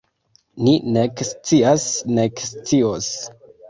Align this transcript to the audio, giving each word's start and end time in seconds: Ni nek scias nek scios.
Ni 0.63 0.73
nek 0.95 1.17
scias 1.29 1.87
nek 2.17 2.35
scios. 2.49 3.15